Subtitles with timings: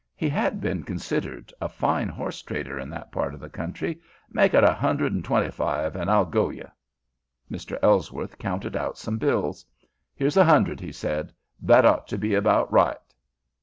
[0.15, 4.01] He had been considered a fine horse trader in that part of the country.
[4.31, 6.63] "Make it a hundred and twenty five, an' I'll go ye."
[7.51, 7.77] Mr.
[7.83, 9.63] Ellsworth counted out some bills.
[10.15, 11.31] "Here's a hundred," he said.
[11.61, 12.97] "That ought to be about right."